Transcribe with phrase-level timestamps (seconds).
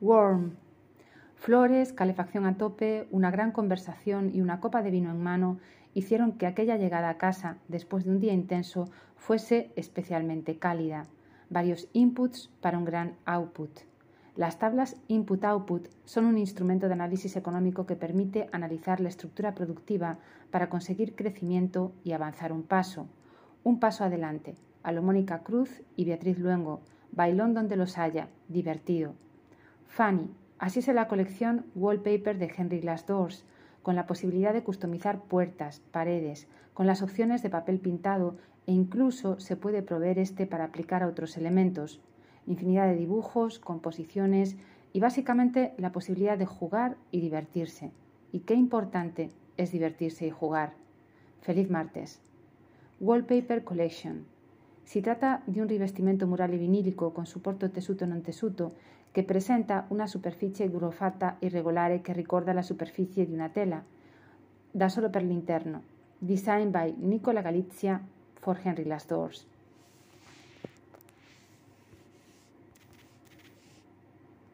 [0.00, 0.56] Warm.
[1.34, 5.58] Flores, calefacción a tope, una gran conversación y una copa de vino en mano
[5.92, 11.02] hicieron que aquella llegada a casa, después de un día intenso, fuese especialmente cálida.
[11.50, 13.80] Varios inputs para un gran output.
[14.36, 20.18] Las tablas input-output son un instrumento de análisis económico que permite analizar la estructura productiva
[20.50, 23.06] para conseguir crecimiento y avanzar un paso.
[23.64, 26.80] Un paso adelante, a lo Mónica Cruz y Beatriz Luengo,
[27.12, 29.14] bailón donde los haya, divertido.
[29.90, 30.30] Fanny,
[30.60, 33.44] así es la colección Wallpaper de Henry Glass Doors,
[33.82, 38.36] con la posibilidad de customizar puertas, paredes, con las opciones de papel pintado
[38.68, 42.00] e incluso se puede proveer este para aplicar a otros elementos,
[42.46, 44.56] infinidad de dibujos, composiciones
[44.92, 47.90] y básicamente la posibilidad de jugar y divertirse.
[48.30, 50.72] Y qué importante es divertirse y jugar.
[51.40, 52.22] Feliz martes.
[53.00, 54.24] Wallpaper Collection.
[54.90, 58.74] Si trata de un rivestimento mural y vinílico con supporto tessuto non tessuto
[59.14, 65.06] que presenta una superficie grufata irregolare che ricorda la superficie di una tela, da solo
[65.06, 65.86] per l'interno.
[66.18, 68.02] Design by Nicola Galizia
[68.42, 69.46] for Henry Las Doors.